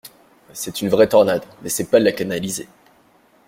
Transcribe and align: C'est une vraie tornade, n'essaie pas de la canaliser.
C'est 0.53 0.81
une 0.81 0.89
vraie 0.89 1.07
tornade, 1.07 1.45
n'essaie 1.61 1.83
pas 1.85 1.99
de 1.99 2.05
la 2.05 2.11
canaliser. 2.11 2.67